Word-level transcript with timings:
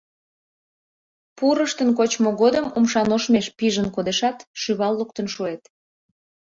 Пурыштын 1.37 1.89
кочмо 1.97 2.29
годым 2.41 2.65
умшаношмеш 2.77 3.45
пижын 3.57 3.87
кодешат, 3.95 4.37
шӱвал 4.61 4.93
луктын 4.99 5.27
шуэт. 5.33 5.63